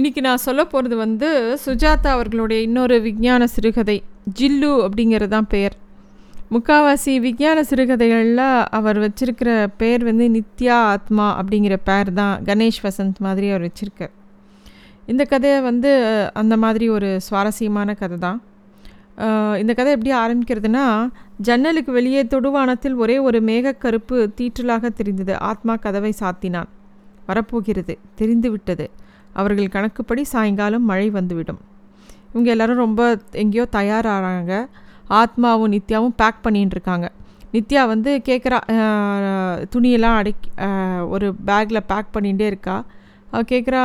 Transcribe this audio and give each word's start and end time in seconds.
இன்னைக்கு 0.00 0.20
நான் 0.26 0.42
சொல்ல 0.44 0.62
போகிறது 0.64 0.96
வந்து 1.02 1.28
சுஜாதா 1.62 2.10
அவர்களுடைய 2.16 2.58
இன்னொரு 2.66 2.96
விஞ்ஞான 3.06 3.46
சிறுகதை 3.54 3.96
ஜில்லு 4.38 4.70
அப்படிங்கிறது 4.84 5.32
தான் 5.34 5.48
பெயர். 5.54 5.74
முக்காவாசி 6.54 7.14
விஞ்ஞான 7.24 7.62
சிறுகதைகளில் 7.70 8.40
அவர் 8.78 8.98
வச்சிருக்கிற 9.04 9.48
பெயர் 9.82 10.04
வந்து 10.08 10.28
நித்யா 10.36 10.76
ஆத்மா 10.92 11.26
அப்படிங்கிற 11.40 11.76
பேர் 11.88 12.12
தான் 12.20 12.46
கணேஷ் 12.48 12.80
வசந்த் 12.86 13.20
மாதிரி 13.26 13.50
அவர் 13.52 13.66
வச்சுருக்கார். 13.66 14.12
இந்த 15.12 15.26
கதையை 15.32 15.58
வந்து 15.68 15.92
அந்த 16.42 16.56
மாதிரி 16.64 16.88
ஒரு 16.96 17.10
சுவாரஸ்யமான 17.26 17.98
கதை 18.00 18.18
தான் 18.26 18.40
இந்த 19.64 19.74
கதை 19.74 19.92
எப்படி 19.98 20.14
ஆரம்பிக்கிறதுனா 20.22 20.86
ஜன்னலுக்கு 21.48 21.92
வெளியே 21.98 22.24
தொடுவானத்தில் 22.34 22.98
ஒரே 23.04 23.18
ஒரு 23.28 23.40
மேகக்கருப்பு 23.50 24.16
தீற்றலாக 24.40 24.94
தெரிந்தது. 25.02 25.36
ஆத்மா 25.50 25.76
கதவை 25.86 26.14
சாத்தினான். 26.22 26.72
வரப்போகிறது 27.28 27.94
தெரிந்து 28.20 28.50
விட்டது 28.50 28.88
அவர்கள் 29.32 29.68
கணக்குப்படி 29.68 30.24
சாயங்காலம் 30.24 30.84
மழை 30.84 31.10
வந்துவிடும். 31.10 31.60
இவங்க 32.30 32.50
எல்லோரும் 32.50 32.76
ரொம்ப 32.76 33.02
எங்கேயோ 33.32 33.66
தயாராகிறாங்க 33.72 34.54
ஆத்மாவும் 35.10 35.72
நித்யாவும் 35.74 36.16
பேக் 36.16 36.44
பண்ணின்னு 36.44 36.74
இருக்காங்க 36.76 37.06
நித்யா 37.52 37.86
வந்து 37.86 38.22
கேட்குறா 38.24 38.58
துணியெல்லாம் 39.74 40.14
அடைக் 40.14 40.44
ஒரு 41.08 41.34
பேக்கில் 41.46 41.86
பேக் 41.86 42.12
பண்ணிகிட்டே 42.14 42.46
இருக்கா. 42.46 42.76
அவள் 43.30 43.48
கேட்குறா 43.50 43.82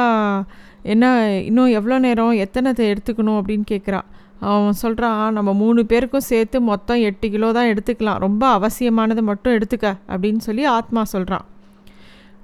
என்ன 0.84 1.06
இன்னும் 1.42 1.68
எவ்வளோ 1.70 2.00
நேரம் 2.00 2.32
எத்தனை 2.38 2.74
த- 2.74 2.84
எடுத்துக்கணும் 2.84 3.40
அப்படின்னு 3.40 3.66
கேட்குறா 3.72 4.02
அவன் 4.40 4.72
சொல்கிறான் 4.74 5.34
நம்ம 5.34 5.54
மூணு 5.54 5.86
பேருக்கும் 5.86 6.20
சேர்த்து 6.22 6.62
மொத்தம் 6.62 7.00
எட்டு 7.00 7.30
கிலோ 7.30 7.52
தான் 7.52 7.68
எடுத்துக்கலாம். 7.68 8.18
ரொம்ப 8.18 8.48
அவசியமானது 8.48 9.24
மட்டும் 9.24 9.54
எடுத்துக்க 9.54 9.88
அப்படின்னு 10.10 10.38
சொல்லி 10.38 10.66
ஆத்மா 10.78 11.04
சொல்கிறான் 11.04 11.46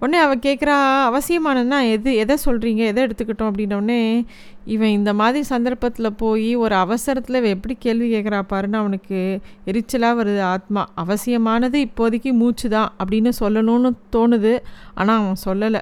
உடனே 0.02 0.20
அவள் 0.26 0.44
கேட்குறா 0.46 0.76
அவசியமானதுன்னா 1.08 1.80
எது 1.96 2.12
எதை 2.22 2.36
சொல்கிறீங்க 2.46 2.82
எதை 2.92 3.00
எடுத்துக்கிட்டோம்? 3.06 3.50
அப்படின்னோடனே 3.52 4.00
இவன் 4.74 4.94
இந்த 4.98 5.12
மாதிரி 5.20 5.42
சந்தர்ப்பத்தில் 5.52 6.18
போய் 6.22 6.50
ஒரு 6.64 6.76
அவசரத்தில் 6.76 7.40
இவன் 7.40 7.56
எப்படி 7.56 7.76
கேள்வி 7.86 8.08
கேட்குறா 8.14 8.40
பாருன்னு 8.52 8.80
அவனுக்கு 8.82 9.20
எரிச்சலாக 9.72 10.20
வருது 10.20 10.42
ஆத்மா. 10.54 10.84
அவசியமானது 11.04 11.80
இப்போதைக்கு 11.88 12.32
மூச்சு 12.42 12.70
தான் 12.70 12.90
அப்படின்னு 13.04 13.32
சொல்லணும்னு 13.42 13.92
தோணுது. 14.16 14.54
ஆனால் 14.94 15.20
அவன் 15.22 15.44
சொல்லலை. 15.48 15.82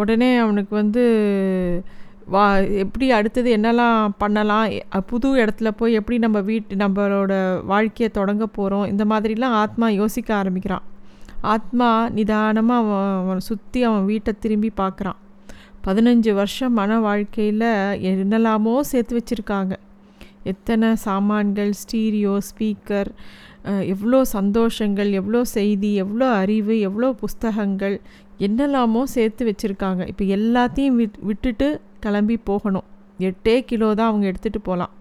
உடனே 0.00 0.30
அவனுக்கு 0.44 0.74
வந்து 0.74 1.04
வா 2.34 2.42
எப்படி 2.82 3.06
அடுத்தது 3.10 3.48
என்னெல்லாம் 3.56 4.14
பண்ணலாம்? 4.22 4.66
புது 5.12 5.30
இடத்துல 5.42 5.70
போய் 5.80 5.98
எப்படி 6.00 6.18
நம்ம 6.24 6.40
வீட்டு 6.50 6.80
நம்மளோட 6.82 7.32
வாழ்க்கையை 7.72 8.10
தொடங்க 8.18 8.46
போகிறோம் 8.58 8.88
இந்த 8.92 9.06
மாதிரிலாம் 9.12 9.56
ஆத்மா 9.62 9.88
யோசிக்க 10.00 10.30
ஆரம்பிக்கிறான். 10.40 10.84
ஆத்மா 11.52 11.88
நிதானமாக 12.16 12.82
அவன் 12.82 13.16
அவனை 13.20 13.42
சுற்றி 13.48 13.80
அவன் 13.88 14.08
வீட்டை 14.10 14.32
திரும்பி 14.42 14.70
பார்க்குறான். 14.80 15.18
பதினஞ்சு 15.86 16.30
வருஷம் 16.38 16.76
மன 16.80 16.98
வாழ்க்கையில் 17.06 17.70
என்னெல்லாமோ 18.10 18.74
சேர்த்து 18.90 19.14
வச்சுருக்காங்க. 19.18 19.74
எத்தனை 20.52 20.88
சாமான்கள் 21.06 21.72
ஸ்டீரியோ 21.80 22.34
ஸ்பீக்கர் 22.48 23.10
எவ்வளோ 23.92 24.18
சந்தோஷங்கள் 24.36 25.10
எவ்வளோ 25.20 25.40
செய்தி 25.56 25.90
எவ்வளோ 26.04 26.26
அறிவு 26.40 26.74
எவ்வளோ 26.88 27.08
புஸ்தகங்கள் 27.22 27.96
என்னெல்லாமோ 28.46 29.02
சேர்த்து 29.16 29.42
வச்சுருக்காங்க. 29.48 30.02
இப்போ 30.12 30.24
எல்லாத்தையும் 30.36 30.98
விட் 31.00 31.18
விட்டுட்டு 31.28 31.68
கிளம்பி 32.04 32.36
போகணும். 32.50 32.88
எட்டே 33.28 33.56
கிலோ 33.70 33.88
தான் 33.98 34.10
அவங்க 34.10 34.26
எடுத்துகிட்டு 34.30 34.62
போகலாம் 34.68 34.94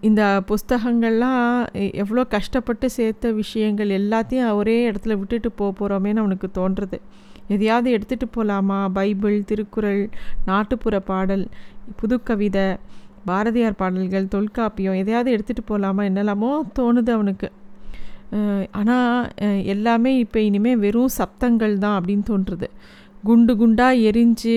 இந்த 0.00 0.22
புஸ்தகங்கள்லாம் 0.48 1.44
எவ்வளோ 2.02 2.22
கஷ்டப்பட்டு 2.24 2.86
சேர்த்த 2.90 3.30
விஷயங்கள் 3.32 3.90
எல்லாத்தையும் 3.98 4.56
ஒரே 4.60 4.76
இடத்துல 4.90 5.16
விட்டுட்டு 5.18 5.50
போக 5.52 5.70
போகிறோமேன்னு 5.78 6.22
அவனுக்கு 6.24 6.48
தோன்றுறது. 6.54 6.98
எதையாவது 7.48 7.88
எடுத்துகிட்டு 7.96 8.28
போகலாமா 8.30 8.78
பைபிள் 8.88 9.36
திருக்குறள் 9.44 10.02
நாட்டுப்புற 10.46 10.98
பாடல் 11.10 11.44
புதுக்கவிதை 12.00 12.66
பாரதியார் 13.24 13.80
பாடல்கள் 13.80 14.32
தொல்காப்பியம் 14.34 15.00
எதையாவது 15.02 15.30
எடுத்துகிட்டு 15.36 15.64
போகலாமா 15.66 16.02
என்னெல்லாமோ 16.02 16.52
தோணுது 16.78 17.10
அவனுக்கு. 17.10 17.48
ஆனால் 18.70 19.62
எல்லாமே 19.64 20.12
இப்போ 20.18 20.38
இனிமேல் 20.40 20.78
வெறும் 20.78 21.16
சப்தங்கள் 21.18 21.74
தான் 21.78 21.96
அப்படின்னு 21.98 22.24
தோன்றுறது 22.30 22.68
குண்டு 23.24 23.52
குண்டாக 23.56 24.04
எரிஞ்சு 24.10 24.56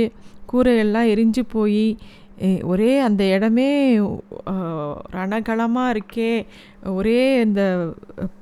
கூரையெல்லாம் 0.52 1.10
எரிஞ்சு 1.14 1.42
போய் 1.52 1.98
ஒரே 2.72 2.92
அந்த 3.08 3.24
இடமே 3.36 3.68
ரணகலமாக 5.18 5.94
இருக்கே. 5.96 6.32
ஒரே 6.96 7.22
இந்த 7.46 7.62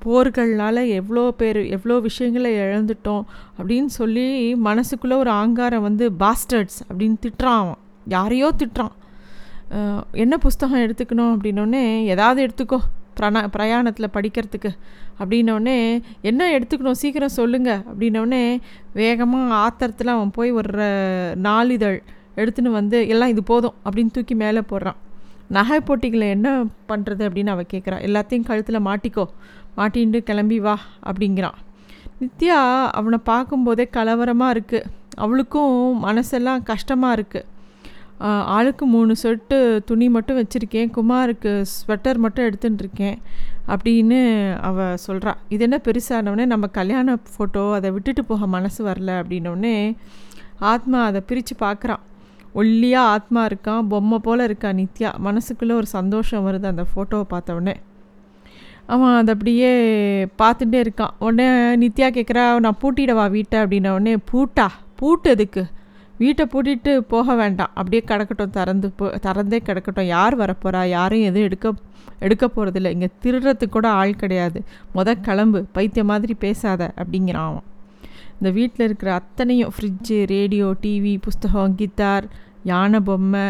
போர்கள்னால் 0.05 0.81
எவ்வளோ 0.99 1.23
பேர் 1.41 1.59
எவ்வளோ 1.75 1.97
விஷயங்களை 2.07 2.51
இழந்துட்டோம் 2.65 3.23
அப்படின்னு 3.57 3.91
சொல்லி 3.99 4.27
மனசுக்குள்ளே 4.69 5.17
ஒரு 5.23 5.33
ஆங்காரம் 5.41 5.85
வந்து 5.89 6.07
பாஸ்டர்ட்ஸ் 6.23 6.79
அப்படின்னு 6.89 7.19
திட்டுறான் 7.25 7.61
அவன். 7.63 7.79
யாரையோ 8.15 8.49
திட்டுறான். 8.61 8.95
என்ன 10.23 10.35
புஸ்தகம் 10.47 10.83
எடுத்துக்கணும் 10.85 11.33
அப்படின்னோடனே 11.35 11.85
ஏதாவது 12.15 12.39
எடுத்துக்கோ 12.47 12.79
பிரணா 13.17 13.41
பிரயாணத்தில் 13.55 14.13
படிக்கிறதுக்கு 14.15 14.71
அப்படின்னோடனே 15.19 15.77
என்ன 16.29 16.41
எடுத்துக்கணும் 16.55 16.99
சீக்கிரம் 17.01 17.37
சொல்லுங்கள் 17.39 17.81
அப்படின்னோடனே 17.89 18.43
வேகமாக 18.99 19.59
ஆத்திரத்தில் 19.63 20.13
அவன் 20.15 20.35
போய் 20.37 20.51
ஒரு 20.59 20.87
நாளிதழ். 21.47 21.99
எடுத்துன்னு 22.35 22.71
வந்து 22.79 22.97
எல்லாம் 23.13 23.31
இது 23.33 23.43
போதும் 23.51 23.75
அப்படின்னு 23.85 24.13
தூக்கி 24.15 24.35
மேலே 24.43 24.61
போடுறான். 24.71 24.99
நகை 25.57 25.79
போட்டிகளை 25.87 26.27
என்ன 26.35 26.49
பண்ணுறது 26.89 27.23
அப்படின்னு 27.27 27.53
அவள் 27.55 27.71
கேட்குறா 27.73 27.97
எல்லாத்தையும் 28.07 28.47
கழுத்தில் 28.49 28.85
மாட்டிக்கோ 28.89 29.25
மாட்டின்ட்டு 29.77 30.19
கிளம்பி 30.29 30.59
வா 30.65 30.75
அப்படிங்கிறான். 31.09 31.57
நித்யா 32.21 32.59
அவனை 32.99 33.19
பார்க்கும்போதே 33.31 33.85
கலவரமாக 33.97 34.53
இருக்குது 34.55 34.89
அவளுக்கும் 35.17 35.75
மனசெல்லாம் 36.05 36.61
கஷ்டமாக 36.63 37.15
இருக்குது 37.17 37.49
ஆளுக்கு 38.55 38.85
மூணு 38.85 39.13
சொட்டு 39.15 39.57
துணி 39.85 40.05
மட்டும் 40.09 40.37
வச்சுருக்கேன் 40.39 40.91
குமாருக்கு 40.97 41.51
ஸ்வெட்டர் 41.71 42.17
மட்டும் 42.17 42.45
எடுத்துட்டுருக்கேன் 42.49 43.17
அப்படின்னு 43.67 44.19
அவள் 44.69 45.01
சொல்கிறா 45.07 45.33
இது 45.49 45.63
என்ன 45.63 45.77
பெருசானவுடனே 45.85 46.45
நம்ம 46.45 46.65
கல்யாண 46.79 47.17
ஃபோட்டோ 47.31 47.63
அதை 47.73 47.91
விட்டுட்டு 47.91 48.23
போக 48.25 48.47
மனசு 48.47 48.81
வரல 48.89 49.11
அப்படின்னோடனே 49.21 49.75
ஆத்மா 50.71 50.99
அதை 51.03 51.21
பிரித்து 51.27 51.55
பார்க்குறான் 51.59 52.03
ஒல்லியாக 52.53 53.13
ஆத்மா 53.15 53.45
இருக்கான் 53.45 53.87
பொம்மை 53.91 54.19
போல் 54.19 54.39
இருக்கா 54.39 54.69
நித்யா? 54.69 55.11
மனசுக்குள்ளே 55.25 55.71
ஒரு 55.71 55.85
சந்தோஷம் 55.85 56.45
வருது 56.47 56.65
அந்த 56.65 56.85
ஃபோட்டோவை 56.91 57.21
பார்த்த 57.21 57.53
உடனே 57.53 57.75
அவன் 58.85 59.15
அதை 59.15 59.33
அப்படியே 59.33 59.69
பார்த்துட்டே 60.41 60.79
இருக்கான். 60.85 61.13
உடனே 61.19 61.47
நித்யா 61.83 62.07
கேட்குறா 62.17 62.59
நான் 62.59 62.79
பூட்டிடவா 62.81 63.29
வீட்டை? 63.29 63.59
அப்படின்ன 63.59 63.89
உடனே 63.89 64.15
பூட்டா? 64.31 64.67
பூட்டு 64.95 65.29
எதுக்கு? 65.29 65.63
வீட்டை 66.17 66.45
பூட்டிட்டு 66.53 66.97
போக 67.13 67.35
வேண்டாம். 67.35 67.71
அப்படியே 67.73 68.03
கிடக்கட்டும் 68.07 68.49
திறந்து 68.49 68.89
போ 68.89 69.05
திறந்தே 69.21 69.59
கிடக்கட்டும். 69.67 70.11
யார் 70.15 70.37
வரப்போகிறா 70.37 70.81
யாரையும் 70.87 71.29
எதுவும் 71.29 71.47
எடுக்க 71.49 71.73
எடுக்க 72.19 72.45
போகிறதில்ல 72.47 72.89
இங்கே 72.89 73.09
திருடுறதுக்கு 73.23 73.69
கூட 73.69 73.87
ஆள் 73.89 74.15
கிடையாது. 74.15 74.59
முத 74.95 75.13
கிளம்பு. 75.21 75.61
பைத்தியம் 75.71 76.11
மாதிரி 76.13 76.33
பேசாத. 76.33 76.91
அப்படிங்கிறான் 76.97 77.49
அவன். 77.51 77.67
இந்த 78.33 78.51
வீட்டில் 78.51 78.85
இருக்கிற 78.85 79.13
அத்தனையும் 79.13 79.71
ஃப்ரிட்ஜு 79.73 80.25
ரேடியோ 80.25 80.75
டிவி 80.81 81.19
புஸ்தகம் 81.21 81.75
கித்தார் 81.75 82.25
யானை 82.63 82.99
பொம்மை 82.99 83.45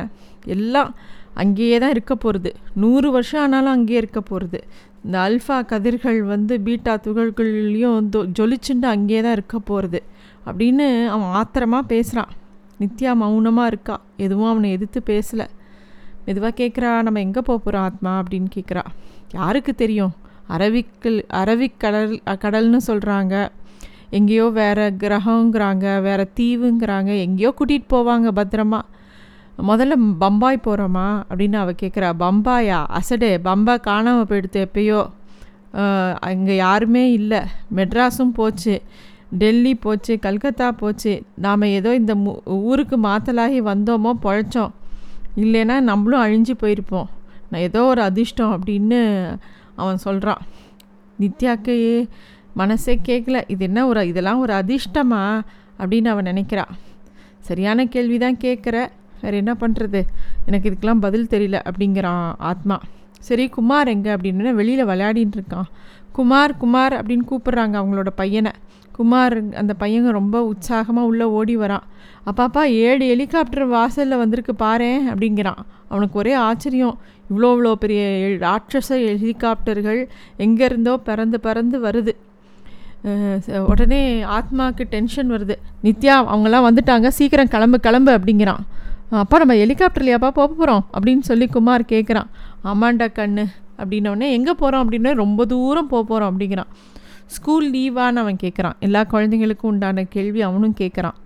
எல்லாம் 0.46 0.92
அங்கேயே 1.34 1.78
தான் 1.78 1.90
இருக்க 1.90 2.16
போகிறது 2.16 2.50
நூறு 2.74 3.12
வருஷம் 3.12 3.42
ஆனாலும் 3.42 3.72
அங்கேயே 3.72 3.98
இருக்க 3.98 4.22
போகிறது 4.22 4.60
இந்த 5.04 5.18
அல்ஃபா 5.20 5.66
கதிர்கள் 5.66 6.24
வந்து 6.24 6.60
பீட்டா 6.60 7.00
துகள்கள்லையும் 7.04 8.10
தொ- 8.10 8.28
ஜொலிச்சுண்டு 8.38 8.86
அங்கேயே 8.88 9.22
தான் 9.22 9.32
இருக்க 9.32 9.60
போகிறது 9.62 10.00
அப்படின்னு 10.46 10.86
அவன் 11.08 11.32
ஆத்திரமாக 11.34 11.86
பேசுகிறான் 11.86 12.32
நித்யா 12.80 13.14
மௌனமாக 13.16 13.68
இருக்கா. 13.68 13.96
எதுவும் 14.18 14.50
அவனை 14.50 14.72
எதிர்த்து 14.72 15.04
பேசலை. 15.06 15.46
மெதுவாக 16.26 16.64
கேட்குறா 16.64 17.02
நம்ம 17.02 17.20
எங்கே 17.20 17.42
போக 17.42 17.60
போகிறோம் 17.60 17.82
ஆத்மா? 17.82 18.22
அப்படின்னு 18.22 18.48
கேட்குறா 18.56 18.84
யாருக்கு 19.32 19.76
தெரியும்? 19.76 20.14
அரவிக்கல் 20.48 21.20
அரவிக்கடல் 21.34 22.14
கடல்னு 22.42 22.78
சொல்கிறாங்க 22.88 23.36
எங்கேயோ 24.18 24.46
வேறு 24.58 24.86
கிரகங்கிறாங்க 25.02 25.86
வேறு 26.08 26.26
தீவுங்கிறாங்க 26.40 27.12
எங்கேயோ 27.26 27.50
கூட்டிகிட்டு 27.58 27.94
போவாங்க 27.94 28.28
பத்திரமா. 28.40 28.82
முதல்ல 29.70 29.96
பம்பாய் 30.22 30.66
போகிறோமா 30.66 31.08
அப்படின்னு 31.30 31.58
அவள் 31.62 31.80
கேட்குறா 31.82 32.10
பம்பாயா? 32.22 32.80
அசடே 33.00 33.32
பம்பாய் 33.48 33.86
காணாமல் 33.90 34.30
போயிடுத்து 34.30 34.60
எப்பயோ. 34.68 35.02
அங்கே 36.30 36.56
யாருமே 36.66 37.04
இல்லை. 37.20 37.42
மெட்ராஸும் 37.78 38.34
போச்சு 38.40 38.76
டெல்லி 39.42 39.74
போச்சு 39.86 40.14
கல்கத்தா 40.26 40.68
போச்சு. 40.82 41.14
நாம் 41.46 41.72
ஏதோ 41.78 41.92
இந்த 42.02 42.14
மு 42.24 42.32
ஊருக்கு 42.70 42.98
மாத்தலாகி 43.08 43.60
வந்தோமோ 43.72 44.12
பழைச்சோம். 44.26 44.74
இல்லைன்னா 45.44 45.76
நம்மளும் 45.90 46.24
அழிஞ்சு 46.26 46.54
போயிருப்போம். 46.64 47.10
நான் 47.50 47.66
ஏதோ 47.70 47.82
ஒரு 47.94 48.02
அதிர்ஷ்டம் 48.10 48.54
அப்படின்னு 48.58 49.00
அவன் 49.82 50.04
சொல்கிறான் 50.06 50.42
நித்யாக்கு 51.20 51.76
மனசே 52.54 53.00
கேட்கல 53.06 53.42
இது 53.48 53.66
என்ன 53.66 53.88
ஒரு 53.88 54.08
இதெல்லாம் 54.08 54.40
ஒரு 54.40 54.54
அதிர்ஷ்டமா? 54.54 55.42
அப்படின்னு 55.80 56.08
அவன் 56.08 56.26
நினைக்கிறான் 56.26 56.74
சரியான 57.40 57.86
கேள்வி 57.86 58.18
தான் 58.18 58.38
கேட்குற 58.38 58.88
வேறு 59.22 59.38
என்ன 59.38 59.54
பண்ணுறது 59.60 60.02
எனக்கு 60.46 60.70
இதுக்கெல்லாம் 60.70 61.00
பதில் 61.00 61.28
தெரியல 61.30 61.62
அப்படிங்கிறான் 61.70 62.34
ஆத்மா. 62.38 62.80
சரி 63.20 63.50
குமார் 63.50 63.88
எங்கே? 63.88 64.10
அப்படின்னு 64.10 64.54
வெளியில் 64.54 64.86
விளையாடின்னு 64.86 65.38
இருக்கான். 65.40 65.70
குமார் 66.12 66.58
குமார் 66.58 66.94
அப்படின்னு 66.94 67.26
கூப்பிட்றாங்க 67.32 67.76
அவங்களோட 67.82 68.10
பையனை. 68.16 68.52
குமார் 68.92 69.36
அந்த 69.54 69.74
பையங்க 69.80 70.10
ரொம்ப 70.10 70.44
உற்சாகமாக 70.44 71.08
உள்ளே 71.08 71.24
ஓடி 71.24 71.58
வரான் 71.58 71.86
அப்பாப்பா 72.26 72.64
ஏழு 72.64 73.06
ஹெலிகாப்டர் 73.06 73.68
வாசலில் 73.68 74.18
வந்திருக்கு 74.18 74.54
பாரேன் 74.66 75.02
அப்படிங்கிறான். 75.12 75.62
அவனுக்கு 75.90 76.18
ஒரே 76.18 76.34
ஆச்சரியம். 76.34 76.98
இவ்வளோ 77.30 77.50
இவ்வளோ 77.56 77.74
பெரிய 77.74 78.04
ராட்சச 78.40 78.90
ஹெலிகாப்டர்கள் 78.90 80.08
எங்கேருந்தோ 80.38 80.94
பிறந்து 81.04 81.40
பிறந்து 81.40 81.80
வருது. 81.82 82.14
உடனே 83.72 84.02
ஆத்மாவுக்கு 84.36 84.84
டென்ஷன் 84.94 85.32
வருது. 85.36 85.56
நித்யா 85.86 86.14
அவங்களாம் 86.34 86.68
வந்துட்டாங்க. 86.68 87.08
சீக்கிரம் 87.18 87.52
கிளம்பு 87.56 87.78
கிளம்பு 87.88 88.12
அப்படிங்கிறான். 88.18 88.62
அப்பா 89.24 89.38
நம்ம 89.42 89.56
ஹெலிகாப்டர்லையாப்பா 89.62 90.30
போக 90.38 90.48
போகிறோம் 90.52 90.84
அப்படின்னு 90.96 91.24
சொல்லி 91.30 91.46
குமார் 91.56 91.84
கேட்குறான் 91.94 92.30
ஆமாண்டா 92.72 93.08
கண்ணு. 93.20 93.46
அப்படின்னோடனே 93.80 94.28
எங்கே 94.38 94.54
போகிறோம் 94.62 94.84
அப்படின்னா 94.84 95.12
ரொம்ப 95.24 95.46
தூரம் 95.54 95.90
போக 95.94 96.04
போகிறோம் 96.12 96.30
அப்படிங்கிறான். 96.32 96.70
ஸ்கூல் 97.36 97.68
லீவான்னு 97.74 98.22
அவன் 98.24 98.40
கேட்குறான் 98.46 98.78
எல்லா 98.86 99.02
குழந்தைங்களுக்கும் 99.12 99.72
உண்டான 99.74 100.06
கேள்வி 100.16 100.42
அவனும் 100.48 100.76
கேட்குறான் 100.82 101.18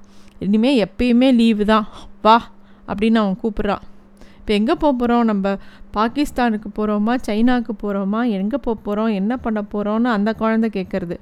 இனிமேல் 0.46 0.82
எப்பயுமே 0.86 1.30
லீவு 1.40 1.64
தான். 1.74 1.86
வா 2.26 2.36
அப்படின்னு 2.90 3.20
அவன் 3.24 3.40
கூப்பிட்றான். 3.44 3.84
இப்போ 4.40 4.52
எங்கே 4.60 4.76
போக 4.82 4.94
போகிறோம் 5.00 5.26
நம்ம 5.30 5.56
பாகிஸ்தானுக்கு 5.96 6.70
போகிறோமா 6.78 7.14
சைனாவுக்கு 7.28 7.74
போகிறோமா 7.84 8.20
எங்கே 8.40 8.58
போக 8.66 8.76
போகிறோம் 8.86 9.12
என்ன 9.22 9.34
பண்ண 9.46 9.60
போகிறோன்னு 9.74 10.10
அந்த 10.18 10.30
குழந்தை 10.42 10.70
கேட்குறது 10.78 11.18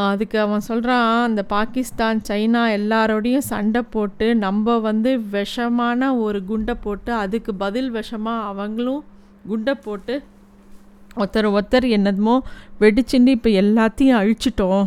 அதுக்கு 0.00 0.36
அவன் 0.38 0.66
சொல்கிறான் 0.68 1.08
அந்த 1.28 1.42
பாகிஸ்தான் 1.54 2.20
சைனா 2.28 2.62
எல்லாரோடையும் 2.78 3.48
சண்டை 3.52 3.82
போட்டு 3.94 4.26
நம்ம 4.44 4.76
வந்து 4.88 5.10
விஷமான 5.34 6.10
ஒரு 6.26 6.38
குண்டை 6.50 6.74
போட்டு 6.84 7.12
அதுக்கு 7.22 7.54
பதில் 7.64 7.90
விஷமாக 7.98 8.48
அவங்களும் 8.50 9.02
குண்டை 9.50 9.74
போட்டு 9.86 10.14
ஒருத்தர் 11.20 11.48
ஒருத்தர் 11.54 11.86
என்னதுமோ 11.96 12.34
வெடிச்சுண்டு 12.82 13.34
இப்போ 13.36 13.50
எல்லாத்தையும் 13.62 14.18
அழிச்சிட்டோம். 14.20 14.84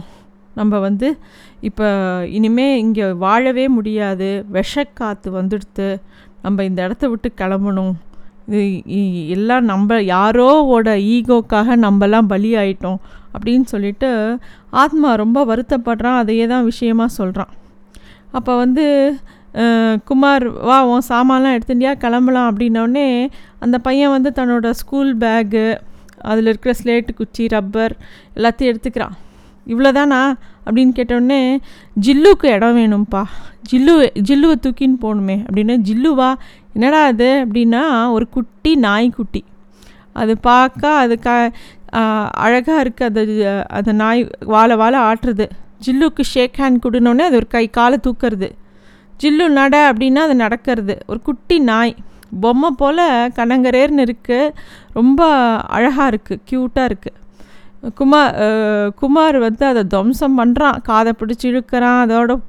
நம்ம 0.59 0.79
வந்து 0.87 1.07
இப்போ 1.69 1.87
இனிமே 2.37 2.67
இங்கே 2.83 3.05
வாழவே 3.25 3.65
முடியாது. 3.77 4.29
விஷக்காற்று 4.57 5.29
வந்துடுத்து. 5.39 5.87
நம்ம 6.41 6.63
இந்த 6.69 6.79
இடத்த 6.87 7.05
விட்டு 7.07 7.31
கிளம்பணும். 7.41 7.93
எல்லாம் 9.35 9.63
நம்ம 9.63 9.99
யாரோவோட 10.13 10.89
ஈகோக்காக 11.15 11.77
நம்மலாம் 11.85 12.31
பலி 12.33 12.55
ஆயிட்டோம் 12.55 12.99
அப்படின்னு 13.35 13.65
சொல்லிட்டு 13.65 14.09
ஆத்மா 14.69 15.13
ரொம்ப 15.13 15.45
வருத்தப்படுறான் 15.45 16.19
அதையே 16.21 16.47
தான் 16.47 16.63
விஷயமாக 16.63 17.15
சொல்கிறான் 17.19 17.53
அப்போ 18.31 18.55
வந்து 18.55 18.85
குமார் 20.05 20.45
வா 20.67 20.77
உன் 20.85 21.09
சாமான்லாம் 21.09 21.55
எடுத்துட்டியா? 21.57 21.91
கிளம்பலாம். 21.97 22.47
அப்படின்னோடனே 22.51 23.29
அந்த 23.59 23.77
பையன் 23.79 24.09
வந்து 24.09 24.31
தன்னோட 24.35 24.69
ஸ்கூல் 24.69 25.11
பேகு 25.17 25.77
அதில் 26.17 26.45
இருக்கிற 26.45 26.73
ஸ்லேட்டு 26.83 27.13
குச்சி 27.15 27.47
ரப்பர் 27.47 27.93
எல்லாத்தையும் 28.35 28.71
எடுத்துக்கிறான். 28.71 29.15
இவ்வளோதானா 29.67 30.21
அப்படின்னு 30.65 30.93
கேட்டோடனே 30.99 31.39
ஜில்லுக்கு 32.05 32.47
இடம் 32.55 32.77
வேணும்ப்பா. 32.79 33.21
ஜில்லு 33.69 33.93
ஜில்லுவை 34.27 34.55
தூக்கின்னு 34.65 34.97
போகணுமே. 35.03 35.37
அப்படின்னு 35.47 35.75
ஜில்லுவா 35.89 36.29
என்னடா 36.75 37.01
அது 37.11 37.29
அப்படின்னா 37.43 37.83
ஒரு 38.15 38.25
குட்டி 38.35 38.71
நாய்க்குட்டி. 38.85 39.41
அது 40.21 40.33
பார்க்க 40.49 40.93
அது 41.03 41.15
க 41.25 41.29
அழகாக 42.45 42.83
இருக்குது 42.83 43.05
அது 43.09 43.35
அந்த 43.77 43.91
நாய் 44.01 44.21
வாழ 44.53 44.75
வாழ 44.81 44.95
ஆட்டுறது. 45.09 45.45
ஜில்லுக்கு 45.85 46.23
ஷேக் 46.33 46.59
ஹேண்ட் 46.61 46.83
கொடுனோடனே 46.85 47.25
அது 47.29 47.39
ஒரு 47.41 47.47
கை 47.55 47.65
காலை 47.77 47.97
தூக்கிறது. 48.07 48.49
ஜில்லு 49.23 49.45
நட 49.59 49.75
அப்படின்னா 49.91 50.21
அது 50.27 50.35
நடக்கிறது. 50.45 50.95
ஒரு 51.07 51.21
குட்டி 51.29 51.57
நாய். 51.71 51.95
பொம்மை 52.43 52.69
போல் 52.79 53.03
கனங்கரேர்னு 53.37 54.05
இருக்குது 54.05 54.53
ரொம்ப 54.97 55.21
அழகாக 55.75 56.07
இருக்குது 56.11 56.41
க்யூட்டாக 56.49 56.89
இருக்குது 56.89 57.17
குமார் 57.93 58.35
குமார் 58.95 59.37
வந்து 59.39 59.65
அதை 59.65 59.83
துவம்சம் 59.83 60.37
பண்ணுறான் 60.37 60.81
காதை 60.81 61.13
பிடிச்சி 61.19 61.43
இழுக்கிறான் 61.43 61.99
அதோட 62.03 62.39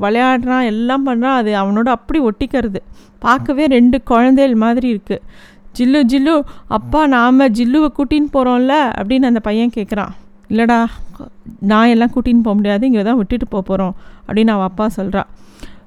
விளையாடுறான் 0.00 0.64
எல்லாம் 0.64 1.06
பண்ணுறான் 1.06 1.34
அது 1.34 1.54
அவனோட 1.54 1.88
அப்படி 1.88 2.20
ஒட்டிக்கிறது. 2.20 2.76
பார்க்கவே 3.18 3.66
ரெண்டு 3.66 4.02
குழந்தைகள் 4.02 4.54
மாதிரி 4.54 4.94
இருக்குது 4.94 5.20
ஜில்லு 5.78 6.00
ஜில்லு 6.04 6.42
அப்பா 6.68 7.06
நாம் 7.06 7.38
ஜில்லுவை 7.38 7.88
கூட்டின்னு 7.96 8.28
போகிறோம்ல 8.32 8.92
அப்படின்னு 8.96 9.26
அந்த 9.26 9.40
பையன் 9.40 9.70
கேட்குறான் 9.74 10.08
இல்லைடா 10.50 10.86
நான் 11.60 11.86
எல்லாம் 11.86 12.10
கூட்டின்னு 12.14 12.40
போக 12.40 12.54
முடியாது 12.54 12.86
இங்கே 12.86 13.02
தான் 13.02 13.16
விட்டுட்டு 13.16 13.48
போக 13.48 13.62
போகிறோம் 13.62 13.94
அப்படின்னு 14.28 14.48
அவன் 14.48 14.66
அப்பா 14.66 14.88
சொல்கிறான் 14.88 15.26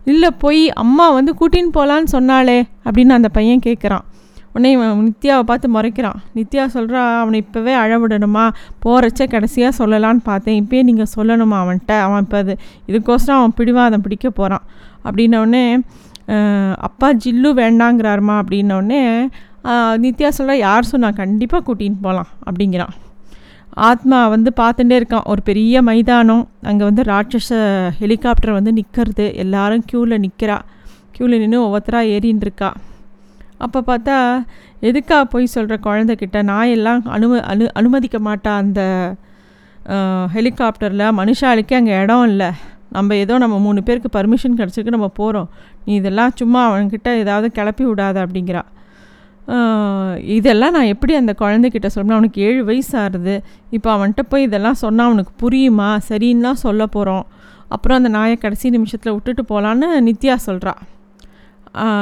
இல்லை 0.03 0.31
போய் 0.31 0.69
அம்மா 0.69 1.11
வந்து 1.11 1.35
கூட்டின்னு 1.39 1.71
போகலான்னு 1.73 2.03
சொன்னாலே 2.03 2.65
அப்படின்னு 2.85 3.09
அந்த 3.09 3.29
பையன் 3.29 3.59
கேட்குறான் 3.65 4.05
உடனே 4.55 4.71
நித்யாவை 5.05 5.43
பார்த்து 5.49 5.67
முறைக்கிறான். 5.75 6.19
நித்யா 6.37 6.63
சொல்கிறா 6.75 7.01
அவனை 7.21 7.37
இப்போவே 7.45 7.73
அழவிடணுமா? 7.83 8.43
போகிறச்ச 8.83 9.27
கடைசியாக 9.33 9.71
சொல்லலான்னு 9.79 10.21
பார்த்தேன். 10.29 10.59
இப்போயே 10.61 10.81
நீங்கள் 10.89 11.11
சொல்லணுமா 11.15 11.57
அவன்கிட்ட? 11.63 11.93
அவன் 12.05 12.23
இப்போ 12.25 12.37
அது 12.43 12.53
இதுக்கோசரம் 12.89 13.39
அவன் 13.39 13.55
பிடிவாதம் 13.59 14.05
பிடிக்க 14.05 14.29
போகிறான் 14.39 14.65
அப்படின்னோடனே 15.07 15.65
அப்பா 16.87 17.07
ஜில்லு 17.23 17.49
வேண்டாங்கிறாருமா? 17.61 18.37
அப்படின்னோடனே 18.43 19.01
நித்யா 20.05 20.29
சொல்கிறா 20.37 20.55
யார் 20.67 20.89
சொன்னா 20.93 21.09
கண்டிப்பாக 21.19 21.61
கூட்டின்னு 21.67 22.01
போகலாம் 22.07 22.31
அப்படிங்கிறான். 22.47 22.93
ஆத்மா 23.89 24.17
வந்து 24.33 24.49
பார்த்துட்டே 24.59 24.95
இருக்கான். 24.99 25.27
ஒரு 25.31 25.41
பெரிய 25.47 25.81
மைதானம். 25.89 26.43
அங்கே 26.69 26.83
வந்து 26.89 27.03
ராட்சச 27.11 27.53
ஹெலிகாப்டர் 28.01 28.57
வந்து 28.57 28.71
நிற்கிறது 28.79 29.25
எல்லாரும் 29.43 29.85
க்யூவில் 29.91 30.21
நிற்கிறா 30.25 30.57
க்யூவில் 31.15 31.41
நின்று 31.43 31.65
ஒவ்வொருத்தராக 31.67 32.11
ஏறின்னு 32.15 32.45
இருக்கா. 32.47 32.69
அப்போ 33.63 33.79
பார்த்தா 33.89 34.17
எதுக்கா 34.87 35.17
போய் 35.33 35.53
சொல்கிற 35.55 35.75
குழந்தைக்கிட்ட 35.87 36.37
நான் 36.49 36.71
எல்லாம் 36.77 37.01
அனும 37.15 37.39
அனு 37.51 37.65
அனுமதிக்க 37.79 38.17
மாட்டா 38.27 38.51
அந்த 38.63 38.81
ஹெலிகாப்டரில். 40.35 41.05
மனுஷாளுக்கே 41.19 41.75
அங்கே 41.79 41.93
இடம் 42.03 42.25
இல்லை. 42.31 42.49
நம்ம 42.95 43.15
ஏதோ 43.23 43.35
நம்ம 43.43 43.55
மூணு 43.65 43.79
பேருக்கு 43.87 44.09
பர்மிஷன் 44.17 44.57
கிடச்சிருக்கு 44.59 44.95
நம்ம 44.95 45.09
போகிறோம் 45.19 45.49
நீ 45.85 45.91
இதெல்லாம் 46.01 46.33
சும்மா 46.41 46.61
அவன்கிட்ட 46.69 47.09
ஏதாவது 47.23 47.47
கிளப்பி 47.57 47.85
விடாத 47.89 48.17
அப்படிங்கிறா. 48.25 48.63
இதெல்லாம் 50.37 50.73
நான் 50.75 50.91
எப்படி 50.93 51.13
அந்த 51.21 51.33
குழந்தைக்கிட்ட 51.41 51.89
சொல்லணும்? 51.95 52.17
அவனுக்கு 52.17 52.41
ஏழு 52.47 52.61
வயசு 52.69 52.93
ஆகுது 53.03 53.35
இப்போ 53.77 53.89
அவன்கிட்ட 53.95 54.23
போய் 54.31 54.47
இதெல்லாம் 54.47 54.79
சொன்னால் 54.83 55.09
அவனுக்கு 55.09 55.33
புரியுமா? 55.43 55.89
சரின்னா 56.09 56.51
சொல்ல 56.65 56.85
போகிறோம் 56.95 57.25
அப்புறம் 57.75 57.99
அந்த 57.99 58.09
நாயை 58.17 58.35
கடைசி 58.45 58.67
நிமிஷத்தில் 58.77 59.15
விட்டுட்டு 59.15 59.43
போகலான்னு 59.51 59.87
நித்யா 60.07 60.37
சொல்கிறா 60.47 60.73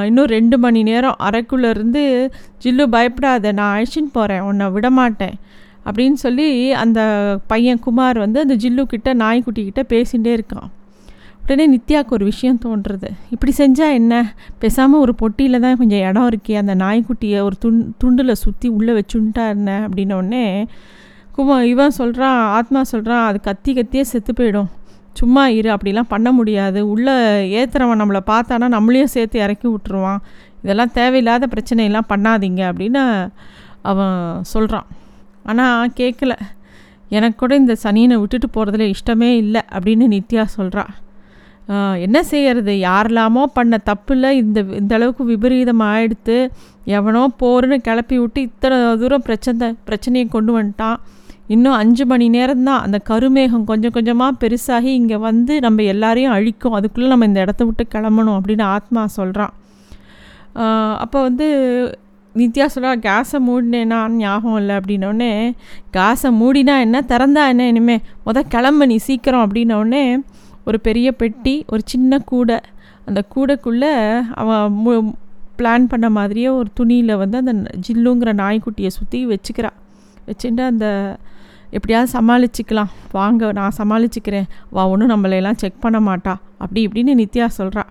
இன்னும் 0.05 0.25
ரெண்டு 0.25 0.57
மணி 0.57 0.83
நேரம் 0.83 1.15
அறைக்குள்ளேருந்து 1.19 2.31
ஜில்லு 2.63 2.85
பயப்படாத 2.87 3.51
நான் 3.51 3.73
அழைச்சின்னு 3.75 4.11
போகிறேன் 4.11 4.41
உன்னை 4.41 4.69
விடமாட்டேன். 4.69 5.35
அப்படின்னு 5.85 6.13
சொல்லி 6.13 6.71
அந்த 6.71 6.99
பையன் 7.47 7.79
குமார் 7.79 8.17
வந்து 8.17 8.39
அந்த 8.39 8.55
ஜில்லு 8.55 8.83
கிட்ட 8.83 9.13
நாய்க்குட்டிக்கிட்ட 9.13 9.83
பேசிகிட்டே 9.89 10.33
இருக்கான். 10.37 10.69
உடனே 11.41 11.65
நித்யாவுக்கு 11.75 12.09
ஒரு 12.09 12.25
விஷயம் 12.25 12.59
தோன்றுறது. 12.65 13.09
இப்படி 13.29 13.53
செஞ்சால் 13.57 13.93
என்ன? 13.93 14.33
பேசாமல் 14.59 14.99
ஒரு 14.99 15.15
பொட்டியில் 15.21 15.59
தான் 15.59 15.77
கொஞ்சம் 15.77 15.99
இடம் 15.99 16.29
இருக்கே 16.29 16.53
அந்த 16.53 16.75
நாய்க்குட்டியை 16.75 17.39
ஒரு 17.41 17.55
துண் 17.59 17.93
துண்டில் 18.03 18.31
சுற்றி 18.31 18.69
உள்ளே 18.69 18.93
வச்சுட்டா 18.93 19.47
என்ன? 19.47 19.87
அப்படின்னோடனே 19.87 20.65
குமா 21.31 21.61
இவன் 21.61 21.89
சொல்கிறான் 21.89 22.39
ஆத்மா 22.47 22.83
சொல்கிறான் 22.83 23.25
அது 23.25 23.39
கத்தி 23.39 23.73
கத்தியே 23.73 24.01
செத்து 24.01 24.33
போயிடும். 24.33 24.69
சும்மா 25.19 25.43
இரு 25.57 25.69
அப்படிலாம் 25.75 26.11
பண்ண 26.13 26.29
முடியாது. 26.37 26.79
உள்ளே 26.93 27.15
ஏற்றுறவன் 27.59 28.01
நம்மளை 28.01 28.21
பார்த்தானா 28.31 28.67
நம்மளையும் 28.75 29.13
சேர்த்து 29.15 29.37
இறக்கி 29.45 29.67
விட்ருவான் 29.73 30.23
இதெல்லாம் 30.63 30.95
தேவையில்லாத 30.97 31.47
பிரச்சனையெல்லாம் 31.53 32.11
பண்ணாதீங்க 32.11 32.61
அப்படின்னு 32.71 33.03
அவன் 33.91 34.17
சொல்கிறான் 34.53 34.89
ஆனால் 35.51 35.93
கேட்கல 35.99 36.33
எனக்கு 37.17 37.37
கூட 37.39 37.53
இந்த 37.61 37.73
சனியனை 37.85 38.15
விட்டுட்டு 38.19 38.47
போகிறதுல 38.49 38.85
இஷ்டமே 38.93 39.31
இல்லை 39.43 39.61
அப்படின்னு 39.75 40.05
நித்யா 40.13 40.43
சொல்கிறா 40.57 40.85
என்ன 42.05 42.17
செய்யறது? 42.29 42.73
யாரெல்லாமோ 42.87 43.43
பண்ண 43.57 43.75
தப்பில் 43.89 44.29
இந்த 44.39 44.59
இந்த 44.79 44.93
அளவுக்கு 44.97 45.23
விபரீதம் 45.31 45.83
ஆயிடுத்து 45.89 46.37
எவனோ 46.97 47.21
போருன்னு 47.41 47.77
கிளப்பி 47.87 48.17
விட்டு 48.21 48.39
இத்தனை 48.47 48.77
தூரம் 49.01 49.25
பிரச்சனை 49.27 49.67
பிரச்சனையை 49.89 50.25
கொண்டு 50.35 50.51
வந்துட்டான். 50.57 50.97
இன்னும் 51.53 51.77
அஞ்சு 51.81 52.03
மணி 52.11 52.25
நேரம்தான். 52.35 52.83
அந்த 52.85 52.97
கருமேகம் 53.09 53.65
கொஞ்சம் 53.71 53.95
கொஞ்சமாக 53.97 54.37
பெருசாகி 54.43 54.91
இங்கே 54.99 55.17
வந்து 55.27 55.53
நம்ம 55.65 55.83
எல்லாரையும் 55.93 56.35
அழிக்கும். 56.37 56.75
அதுக்குள்ளே 56.77 57.09
நம்ம 57.13 57.27
இந்த 57.31 57.39
இடத்த 57.45 57.63
விட்டு 57.69 57.85
கிளம்பணும் 57.95 58.37
அப்படின்னு 58.37 58.65
ஆத்மா 58.75 59.01
சொல்கிறான் 59.17 59.53
அப்போ 61.03 61.19
வந்து 61.27 61.47
நித்யா 62.35 62.65
சொல்கிறா 62.73 62.91
கேஸை 63.05 63.39
மூடினேன்னா 63.47 63.97
ஞாபகம் 64.21 64.59
இல்லை 64.61 64.75
அப்படின்னோடனே 64.79 65.31
கேஸை 65.95 66.29
மூடினா 66.41 66.75
என்ன? 66.85 66.97
திறந்தா 67.11 67.43
என்ன 67.51 67.67
இனிமே? 67.71 67.97
முத 68.25 68.41
கிளம்பு 68.53 68.85
நீ 68.91 68.97
சீக்கிரம் 69.07 69.43
அப்படின்னோடனே 69.45 70.03
ஒரு 70.67 70.77
பெரிய 70.87 71.07
பெட்டி 71.21 71.55
ஒரு 71.73 71.83
சின்ன 71.93 72.19
கூடை. 72.31 72.57
அந்த 73.07 73.21
கூடைக்குள்ளே 73.33 73.93
அவன் 74.41 74.73
மு 74.83 74.93
பிளான் 75.59 75.85
பண்ண 75.91 76.07
மாதிரியே 76.17 76.49
ஒரு 76.59 76.69
துணியில் 76.79 77.19
வந்து 77.21 77.37
அந்த 77.41 77.53
ஜில்லுங்கிற 77.87 78.31
நாய்க்குட்டியை 78.41 78.91
சுற்றி 78.97 79.19
வச்சுக்கிறான் 79.33 79.77
வச்சுட்டு 80.27 80.63
அந்த 80.71 80.87
எப்படியாவது 81.77 82.09
சமாளிச்சுக்கலாம். 82.17 82.91
வாங்க 83.17 83.51
நான் 83.59 83.77
சமாளிச்சுக்கிறேன். 83.79 84.47
வா 84.75 84.83
ஒன்றும் 84.93 85.11
நம்மளையெல்லாம் 85.13 85.59
செக் 85.63 85.83
பண்ண 85.85 85.99
மாட்டா. 86.09 86.33
அப்படி 86.63 86.81
இப்படின்னு 86.87 87.19
நித்யா 87.21 87.47
சொல்கிறா 87.59 87.83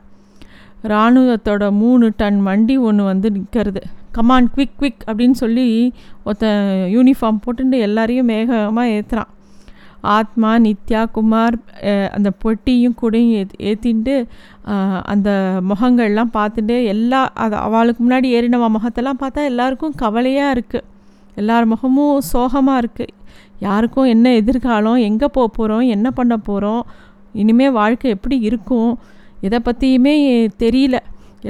இராணுவத்தோட 0.90 1.64
மூணு 1.80 2.06
டன் 2.20 2.38
வண்டி 2.46 2.76
ஒன்று 2.88 3.02
வந்து 3.10 3.28
நிற்கிறது 3.34 3.82
கமான் 4.16 4.48
குவிக் 4.54 4.74
குவிக் 4.78 5.04
அப்படின்னு 5.08 5.36
சொல்லி 5.42 5.66
ஒருத்த 6.26 6.46
யூனிஃபார்ம் 6.94 7.42
போட்டுட்டு 7.44 7.76
எல்லாரையும் 7.86 8.30
வேகமாக 8.32 8.94
ஏற்றுறான் 8.96 9.30
ஆத்மா 10.16 10.50
நித்யா 10.64 11.00
குமார் 11.16 11.56
அந்த 12.16 12.28
பொட்டியும் 12.44 12.96
கூடையும் 13.00 13.34
ஏத் 13.40 13.54
ஏற்றிட்டு 13.70 14.14
அந்த 15.12 15.28
முகங்கள்லாம் 15.70 16.34
பார்த்துட்டு 16.38 16.76
எல்லா 16.94 17.20
அது 17.44 17.56
அவளுக்கு 17.66 18.02
முன்னாடி 18.04 18.28
ஏறினவ 18.38 18.68
முகத்தெல்லாம் 18.76 19.22
பார்த்தா 19.22 19.44
எல்லாருக்கும் 19.52 19.98
கவலையாக 20.02 20.54
இருக்குது 20.56 20.88
எல்லார் 21.34 21.70
முகமும் 21.72 22.16
சோகமாக 22.32 22.82
இருக்குது 22.82 23.14
யாருக்கும் 23.66 24.11
என்ன 24.14 24.26
எதிர்காலம் 24.40 25.00
எங்கே 25.09 25.28
போக 25.37 25.49
போகிறோம் 25.57 25.85
என்ன 25.95 26.07
பண்ண 26.19 26.35
போகிறோம் 26.49 26.83
இனிமேல் 27.42 27.76
வாழ்க்கை 27.81 28.09
எப்படி 28.16 28.37
இருக்கும் 28.49 28.90
இதை 29.47 29.59
பற்றியுமே 29.66 30.14
தெரியல. 30.62 30.97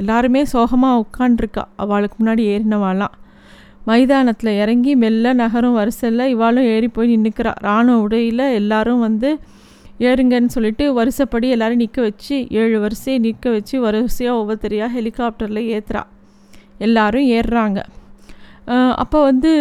எல்லாருமே 0.01 0.41
சோகமாக 0.53 1.01
உட்காண்ட்ருக்கா 1.03 1.63
அவளுக்கு 1.83 2.15
முன்னாடி 2.19 2.43
ஏறினவாளாம். 2.53 3.15
மைதானத்தில் 3.89 4.57
இறங்கி 4.61 4.91
மெல்ல 5.01 5.33
நகரும் 5.41 5.77
வரிசையில் 5.79 6.23
இவாளும் 6.33 6.67
ஏறி 6.73 6.87
போய் 6.95 7.11
நின்றுக்கிறா 7.13 7.51
ராணுவ 7.67 8.03
உடையில் 8.05 8.45
எல்லாரும் 8.59 9.03
வந்து 9.07 9.29
ஏறுங்கன்னு 10.09 10.53
சொல்லிட்டு 10.55 10.85
வரிசைப்படி 10.97 11.47
எல்லோரும் 11.55 11.81
நிற்க 11.83 11.99
வச்சு 12.07 12.35
ஏழு 12.61 12.77
வரிசையை 12.83 13.17
நிற்க 13.25 13.49
வச்சு 13.55 13.75
வரிசையாக 13.85 14.39
ஒவ்வொருத்தரையாக 14.39 14.89
ஹெலிகாப்டரில் 14.97 15.61
ஏற்றுறா 15.75 16.03
எல்லாரும் 16.85 17.27
ஏறுறாங்க. 17.37 17.79
அப்போ 19.03 19.19
வந்து 19.29 19.51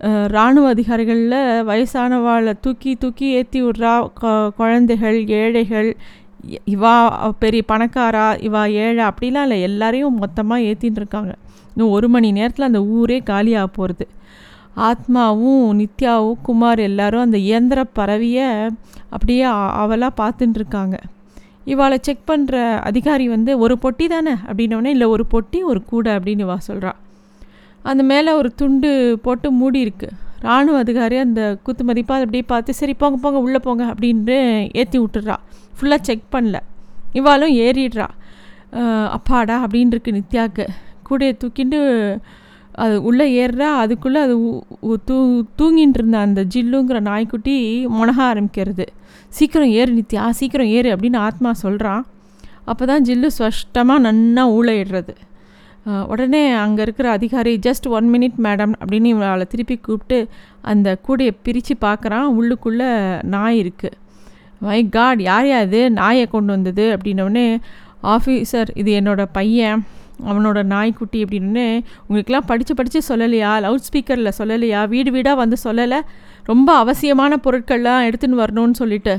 இராணுவ 0.00 0.68
அதிகாரிகளில் 0.68 1.30
வயசானவாளை 1.66 2.54
தூக்கி 2.60 2.94
தூக்கி 2.94 3.30
ஏற்றி 3.30 3.64
விட்றா. 3.64 4.08
குழந்தைகள் 4.56 5.26
ஏழைகள் 5.26 5.96
இ- 6.50 6.58
இவா 6.66 7.08
பெரிய 7.38 7.62
பணக்காரா 7.68 8.26
இவா 8.40 8.70
ஏழை 8.70 9.04
அப்படிலாம் 9.04 9.42
இல்லை. 9.42 9.62
எல்லாரையும் 9.62 10.18
மொத்தமாக 10.18 10.60
ஏற்றின்னு 10.60 10.96
இருக்காங்க. 10.96 11.34
இன்னும் 11.76 11.92
ஒரு 11.92 12.08
மணி 12.08 12.32
நேரத்தில் 12.32 12.66
அந்த 12.66 12.84
ஊரே 12.84 13.18
காலியாக 13.18 13.66
போகிறது 13.66 14.08
ஆத்மாவும் 14.76 15.72
நித்யாவும் 15.72 16.34
குமார் 16.42 16.78
எல்லாரும் 16.78 17.20
அந்த 17.20 17.38
இயந்திர 17.38 17.84
பறவையை 17.96 18.70
அப்படியே 19.10 19.42
அவளாக 19.42 20.12
பார்த்துட்டுருக்காங்க 20.22 20.96
இவாளை 21.66 21.98
செக் 22.00 22.26
பண்ணுற 22.26 22.78
அதிகாரி 22.80 23.28
வந்து 23.28 23.58
ஒரு 23.58 23.78
பொட்டி 23.82 24.06
தானே? 24.06 24.32
அப்படின்னோடனே 24.32 24.84
இல்லை 24.84 25.06
ஒரு 25.06 25.26
பொட்டி 25.30 25.62
ஒரு 25.62 25.84
கூடை 25.84 26.12
அப்படின்னு 26.12 26.46
இவா 26.46 26.56
சொல்கிறா 26.68 26.92
அந்த 27.90 28.02
மேலே 28.10 28.30
ஒரு 28.40 28.50
துண்டு 28.60 28.90
போட்டு 29.24 29.48
மூடி 29.60 29.80
இருக்கு. 29.86 30.08
ராணுவ 30.46 30.76
அதிகாரி 30.84 31.16
அந்த 31.24 31.42
குத்து 31.66 31.82
மதிப்பாக 31.88 32.16
அதை 32.18 32.24
அப்படியே 32.26 32.44
பார்த்து 32.52 32.78
சரி 32.80 32.94
போங்க 33.02 33.16
போங்க 33.24 33.38
உள்ளே 33.46 33.60
போங்க 33.66 33.82
அப்படின்ட்டு 33.92 34.38
ஏற்றி 34.80 34.98
விட்டுறா. 35.02 35.36
ஃபுல்லாக 35.76 36.00
செக் 36.08 36.26
பண்ணல. 36.34 36.58
இவாளும் 37.18 37.54
ஏறிடுறா. 37.66 38.08
அப்பாடா 39.16 39.56
அப்படின்னு 39.64 39.94
இருக்கு 39.94 40.16
நித்யாவுக்கு 40.18 40.64
கூடையை 41.08 41.34
தூக்கிட்டு 41.42 41.80
அது 42.84 42.94
உள்ளே 43.08 43.26
ஏறுறா. 43.42 43.68
அதுக்குள்ளே 43.82 44.20
அது 44.26 44.34
தூ 45.08 45.16
தூங்கின்னு 45.58 45.98
இருந்த 45.98 46.18
அந்த 46.26 46.40
ஜில்லுங்கிற 46.54 47.00
நாய்க்குட்டி 47.10 47.56
முனக 47.98 48.18
ஆரம்பிக்கிறது. 48.30 48.86
சீக்கிரம் 49.36 49.72
ஏறு 49.80 49.92
நித்யா 49.98 50.24
சீக்கிரம் 50.38 50.72
ஏறு 50.78 50.88
அப்படின்னு 50.94 51.18
ஆத்மா 51.28 51.50
சொல்கிறான் 51.62 52.02
அப்போ 52.70 52.84
தான் 52.90 53.04
ஜில்லு 53.06 53.28
ஸ்பஷ்டமாக 53.36 54.04
நன்னா 54.06 54.42
ஊழையிடுறது 54.56 55.14
உடனே 55.84 56.50
அங்கே 56.50 56.82
இருக்கிற 56.82 57.10
அதிகாரி 57.10 57.58
ஜஸ்ட் 57.66 57.86
ஒன் 57.88 58.06
மினிட் 58.14 58.38
மேடம் 58.42 58.72
அப்படின்னு 58.80 59.04
இவளை 59.04 59.46
திருப்பி 59.46 59.76
கூப்பிட்டு 59.76 60.28
அந்த 60.60 60.98
கூடையை 61.06 61.32
பிரித்து 61.42 61.74
பார்க்குறான். 61.80 62.28
உள்ளுக்குள்ளே 62.38 62.90
நாய் 63.24 63.58
இருக்குது 63.64 63.98
மை 64.60 64.88
காட் 64.88 65.20
யார் 65.20 65.44
யா 65.44 65.62
இது? 65.62 65.90
நாயை 65.90 66.26
கொண்டு 66.26 66.52
வந்தது? 66.52 66.96
அப்படின்னோடனே 66.96 67.46
ஆஃபீஸர் 68.02 68.70
இது 68.74 68.90
என்னோட 69.00 69.22
பையன். 69.32 69.84
அவனோட 70.26 70.62
நாய்க்குட்டி 70.62 71.24
அப்படின்னு 71.24 71.64
உங்களுக்கெல்லாம் 72.06 72.46
படித்து 72.46 72.74
படித்து 72.74 73.00
சொல்லலையா? 73.08 73.52
லவுட் 73.64 73.86
ஸ்பீக்கரில் 73.88 74.36
சொல்லலையா? 74.38 74.88
வீடு 74.88 75.10
வீடாக 75.10 75.36
வந்து 75.36 75.56
சொல்லலை? 75.64 76.00
ரொம்ப 76.44 76.76
அவசியமான 76.76 77.36
பொருட்கள்லாம் 77.44 78.06
எடுத்துன்னு 78.08 78.40
வரணும்னு 78.42 78.70
சொல்லிட்டு. 78.70 79.16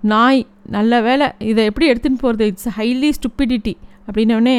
நாய் 0.00 0.46
நல்ல 0.68 1.00
வேலை 1.00 1.26
இதை 1.38 1.64
எப்படி 1.64 1.86
எடுத்துன்னு 1.92 2.22
போகிறது 2.24 2.46
இட்ஸ் 2.46 2.68
ஹைலி 2.78 3.10
ஸ்டுப்பிடிட்டி 3.18 3.74
அப்படின்னோடனே 4.08 4.58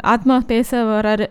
ஆத்மா 0.00 0.40
பேச 0.46 0.82
வராரு. 0.82 1.26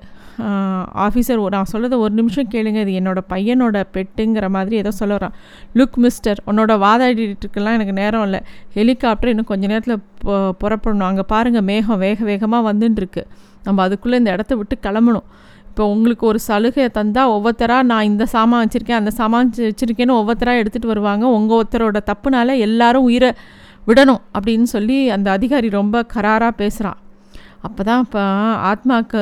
ஆஃபீஸர் 0.96 1.48
நான் 1.50 1.66
சொல்கிறத 1.74 1.98
ஒரு 1.98 2.14
நிமிஷம் 2.14 2.48
கேளுங்க. 2.54 2.88
இது 2.88 2.92
என்னோடய 2.92 3.18
பையனோட 3.30 3.84
பெட்டுங்கிற 3.94 4.50
மாதிரி 4.50 4.76
ஏதோ 4.76 4.92
சொல்ல 4.92 5.16
வரான். 5.16 5.32
லுக் 5.76 5.96
மிஸ்டர் 5.96 6.44
உன்னோட 6.48 6.78
வாதாடிட்டுருக்கெல்லாம் 6.86 7.74
எனக்கு 7.74 7.94
நேரம் 7.94 8.24
இல்லை. 8.24 8.42
ஹெலிகாப்டர் 8.74 9.30
இன்னும் 9.30 9.46
கொஞ்சம் 9.46 9.70
நேரத்தில் 9.70 10.02
பொ 10.26 10.52
புறப்படணும். 10.64 11.04
அங்கே 11.04 11.22
பாருங்கள் 11.22 11.62
மேகம் 11.62 11.98
வேக 11.98 12.26
வேகமாக 12.26 12.74
வந்துட்டுருக்கு 12.74 13.24
நம்ம 13.64 13.82
அதுக்குள்ளே 13.82 14.18
இந்த 14.18 14.32
இடத்த 14.32 14.56
விட்டு 14.56 14.78
கிளம்பணும். 14.82 15.24
இப்போ 15.68 15.86
உங்களுக்கு 15.86 16.28
ஒரு 16.28 16.40
சலுகை 16.40 16.90
தந்தால் 16.90 17.30
ஒவ்வொருத்தராக 17.30 17.84
நான் 17.84 18.04
இந்த 18.04 18.26
சாமான் 18.26 18.68
வச்சுருக்கேன் 18.68 18.92
அந்த 18.92 19.12
சாமான் 19.12 19.52
வச்சு- 19.52 19.62
வச்சுருக்கேன்னு 19.62 20.12
ஒவ்வொருத்தராக 20.12 20.66
எடுத்துகிட்டு 20.66 20.88
வருவாங்க. 20.88 21.28
உங்கள் 21.28 21.64
ஒருத்தரோட 21.64 22.00
தப்புனால 22.06 22.58
எல்லாரும் 22.58 23.04
உயிரை 23.04 23.32
விடணும் 23.88 24.22
அப்படின்னு 24.40 24.64
சொல்லி 24.64 25.10
அந்த 25.10 25.32
அதிகாரி 25.32 25.70
ரொம்ப 25.70 26.06
கராராக 26.14 26.50
பேசுகிறான் 26.50 26.98
அப்போ 27.68 27.82
தான் 27.88 28.02
இப்போ 28.06 28.22
ஆத்மாவுக்கு 28.70 29.20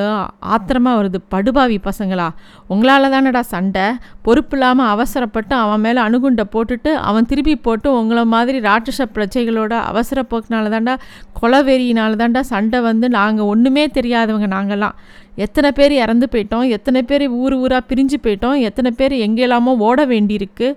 ஆத்திரமாக 0.53 0.97
வருது. 0.99 1.19
படுபாவி 1.33 1.77
பசங்களா 1.87 2.27
உங்களால் 2.73 3.13
தானடா 3.13 3.41
சண்டை. 3.53 3.85
பொறுப்பு 4.25 4.55
இல்லாமல் 4.57 4.89
அவசரப்பட்டு 4.93 5.53
அவன் 5.63 5.83
மேலே 5.85 5.99
அணுகுண்டை 6.07 6.45
போட்டுட்டு 6.55 6.93
அவன் 7.09 7.29
திருப்பி 7.31 7.55
போட்டு 7.67 7.87
உங்களை 7.99 8.23
மாதிரி 8.35 8.59
ராட்சச 8.67 9.07
பிரச்சைகளோட 9.15 9.73
அவசர 9.91 10.23
போக்குனால 10.31 10.71
தாண்டா 10.75 10.95
கொலவெறியினால 11.41 12.19
தாண்டா 12.23 12.43
சண்டை 12.53 12.81
வந்து 12.89 13.09
நாங்கள் 13.19 13.51
ஒன்றுமே 13.53 13.85
தெரியாதவங்க 13.99 14.49
நாங்கள்லாம் 14.57 14.97
எத்தனை 15.45 15.69
பேர் 15.77 15.93
இறந்து 16.03 16.25
போயிட்டோம் 16.31 16.67
எத்தனை 16.77 17.01
பேர் 17.09 17.23
ஊர் 17.41 17.53
ஊராக 17.61 17.83
பிரிஞ்சு 17.89 18.17
போயிட்டோம் 18.25 18.57
எத்தனை 18.69 18.89
பேர் 18.99 19.13
எங்கெல்லாமோ 19.25 19.71
ஓட 19.87 20.01
வேண்டியிருக்கு. 20.05 20.67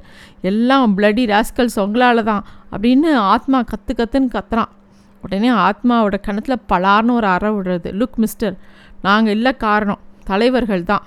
எல்லாம் 0.50 0.94
பிளடி 0.96 1.24
ராஸ்கல்ஸ் 1.34 1.82
உங்களால் 1.84 2.28
தான் 2.30 2.44
அப்படின்னு 2.72 3.10
ஆத்மா 3.34 3.58
கற்று 3.72 3.92
கத்துன்னு 3.98 4.34
கத்துறான். 4.36 4.72
உடனே 5.24 5.50
ஆத்மாவோட 5.50 6.20
கணத்தில் 6.20 6.64
பலார்னு 6.68 7.10
ஒரு 7.10 7.26
அற 7.26 7.50
விடுறது 7.50 8.02
லுக் 8.02 8.16
மிஸ்டர் 8.16 8.56
நாங்கள் 9.02 9.32
இல்லை 9.32 9.56
காரணம். 9.56 9.98
தலைவர்கள் 10.24 10.84
தான். 10.84 11.02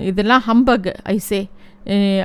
இதெல்லாம் 0.00 0.42
ஹம்பக் 0.46 0.94
ஐசே 1.04 1.50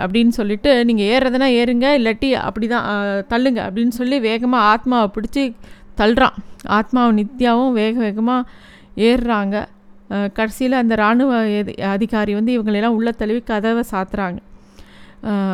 அப்படின்னு 0.04 0.28
சொல்லிட்டு 0.28 0.86
நீங்கள் 0.86 1.06
ஏறுறதுனா 1.06 1.52
ஏறுங்க 1.52 1.88
இல்லாட்டி 2.00 2.32
அப்படி 2.32 2.68
தான் 2.68 2.86
தள்ளுங்க 3.30 3.62
அப்படின்னு 3.70 3.88
சொல்லி 3.88 4.20
வேகமாக 4.20 4.64
ஆத்மாவை 4.64 5.10
பிடிச்சி 5.14 5.56
தள்ளுறான். 5.98 6.38
ஆத்மாவும் 6.68 7.18
நித்யாவும் 7.18 7.72
வேக 7.72 8.00
வேகமாக 8.00 8.50
ஏறுறாங்க. 8.96 9.66
கடைசியில் 10.08 10.72
அந்த 10.72 10.94
இராணுவ 10.94 11.44
எதி- 11.44 11.82
அதிகாரி 11.82 12.34
வந்து 12.34 12.62
இவங்களெல்லாம் 12.62 12.86
உள்ள 12.86 13.12
தழுவி 13.12 13.40
கதவை 13.40 13.84
சாத்துறாங்க. 13.92 14.38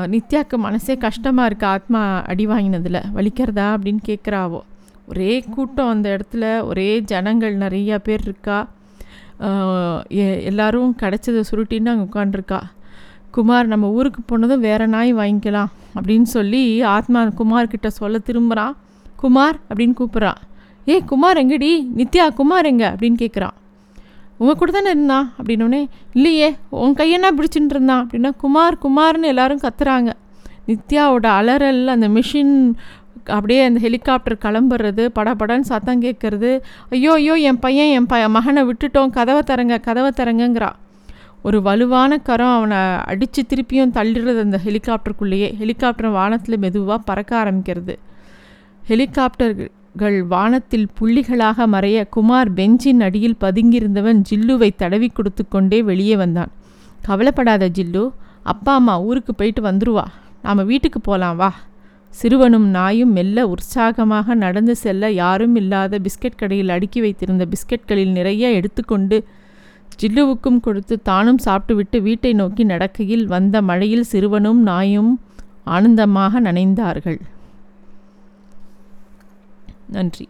நித்யாவுக்கு 0.05 0.57
மனசே 0.57 0.97
கஷ்டமாக 0.97 1.49
இருக்குது 1.49 1.65
ஆத்மா 1.65 2.21
அடி 2.21 2.47
வாங்கினதில். 2.47 3.01
வலிக்கிறதா? 3.15 3.75
அப்படின்னு 3.75 3.97
கேட்குறாவோ 4.07 4.59
ஒரே 5.07 5.43
கூட்டம் 5.51 5.87
அந்த 5.87 6.07
இடத்துல 6.09 6.63
ஒரே 6.63 6.99
ஜனங்கள் 7.01 7.57
நிறையா 7.57 7.97
பேர் 7.97 8.21
இருக்கா? 8.23 8.57
எல்லோரும் 9.39 10.05
எ- 10.17 10.43
எல்லாரும் 10.43 10.95
கிடைச்சதை 11.01 11.43
சுருட்டின்னு 11.51 11.85
அங்கே 11.85 12.03
உட்காண்டிருக்கா 12.03 12.59
குமார் 13.31 13.67
நம்ம 13.67 13.89
ஊருக்கு 13.89 14.21
போனதும் 14.21 14.59
வேறு 14.59 14.87
நாய் 14.87 15.15
வாங்கிக்கலாம் 15.15 15.71
அப்படின்னு 15.95 16.27
சொல்லி 16.29 16.81
ஆத்மா 16.81 17.23
குமார்கிட்ட 17.39 17.87
சொல்ல 17.87 18.17
திரும்புகிறான் 18.19 18.75
குமார் 19.15 19.59
அப்படின்னு 19.69 19.95
கூப்பிட்றான் 19.99 20.41
ஏய் 20.85 21.03
குமார் 21.03 21.37
எங்கடி? 21.37 21.71
நித்யா 21.97 22.33
குமார் 22.33 22.65
எங்க? 22.65 22.95
அப்படின்னு 22.95 23.19
கேட்குறான் 23.19 23.55
உங்கள் 24.37 24.55
கூட 24.55 24.71
தானே 24.71 24.89
இருந்தான் 24.89 25.33
அப்படின்னோடனே 25.37 25.81
இல்லையே 26.13 26.47
உன் 26.69 26.95
கையென்னா 26.95 27.29
பிடிச்சின்னு 27.37 27.69
இருந்தான் 27.69 28.07
அப்படின்னா 28.07 28.31
குமார் 28.37 28.77
குமார்னு 28.83 29.23
எல்லாரும் 29.23 29.59
கத்துறாங்க. 29.59 30.11
நித்யாவோட 30.67 31.25
அலறல் 31.31 31.87
அந்த 31.87 32.09
மிஷின் 32.09 32.53
அப்படியே 33.25 33.65
அந்த 33.65 33.79
ஹெலிகாப்டர் 33.79 34.37
கிளம்புறது 34.41 35.09
படபடன்னு 35.15 35.59
சத்தம் 35.59 36.01
கேட்குறது. 36.01 36.59
ஐயோ 36.89 37.13
ஐயோ 37.13 37.35
என் 37.35 37.59
பையன் 37.59 37.87
என் 37.87 38.05
ப 38.05 38.29
மகனை 38.29 38.63
விட்டுட்டோம் 38.63 39.09
கதவை 39.09 39.41
தரங்க 39.45 39.77
கதவை 39.79 40.11
தரங்கங்கிறா 40.17 40.71
ஒரு 41.41 41.61
வலுவான 41.61 42.17
கரம் 42.17 42.55
அவனை 42.55 42.77
அடித்து 43.05 43.45
திருப்பியும் 43.49 43.91
தள்ளிடுறது 43.93 44.39
அந்த 44.39 44.59
ஹெலிகாப்டருக்குள்ளேயே. 44.65 45.49
ஹெலிகாப்டர் 45.55 46.09
வானத்தில் 46.09 46.57
மெதுவாக 46.57 47.01
பறக்க 47.05 47.31
ஆரம்பிக்கிறது. 47.43 47.95
ஹெலிகாப்டர்கள் 48.89 50.23
வானத்தில் 50.27 50.87
புள்ளிகளாக 50.99 51.67
மறைய 51.67 52.09
குமார் 52.09 52.53
பெஞ்சின் 52.53 53.01
அடியில் 53.01 53.37
பதுங்கியிருந்தவன் 53.39 54.21
ஜில்லுவை 54.29 54.69
தடவி 54.75 55.07
கொடுத்து 55.07 55.47
கொண்டே 55.47 55.83
வெளியே 55.83 56.15
வந்தான். 56.15 56.51
கவலைப்படாத 57.01 57.69
ஜில்லு 57.69 58.11
அப்பா 58.43 58.73
அம்மா 58.73 59.01
ஊருக்கு 59.01 59.35
போயிட்டு 59.35 59.61
வந்துருவா. 59.61 60.03
நாம் 60.41 60.65
வீட்டுக்கு 60.65 61.01
போகலாம் 61.01 61.35
வா. 61.35 61.53
சிறுவனும் 62.21 62.67
நாயும் 62.69 63.11
மெல்ல 63.11 63.47
உற்சாகமாக 63.47 64.35
நடந்து 64.35 64.75
செல்ல 64.75 65.09
யாரும் 65.11 65.55
இல்லாத 65.55 65.99
பிஸ்கட் 65.99 66.37
கடையில் 66.37 66.69
அடுக்கி 66.69 67.01
வைத்திருந்த 67.01 67.45
பிஸ்கட்களில் 67.45 68.11
நிறைய 68.11 68.51
எடுத்துக்கொண்டு 68.51 69.17
ஜில்லுவுக்கும் 70.01 70.59
கொடுத்து 70.59 71.01
தானும் 71.01 71.37
சாப்பிட்டுவிட்டு 71.37 72.01
வீட்டை 72.01 72.33
நோக்கி 72.33 72.63
நடக்கையில் 72.63 73.25
வந்த 73.25 73.61
மழையில் 73.61 74.09
சிறுவனும் 74.11 74.61
நாயும் 74.61 75.11
ஆனந்தமாக 75.63 76.39
நனைந்தார்கள். 76.39 77.19
நன்றி. 79.87 80.25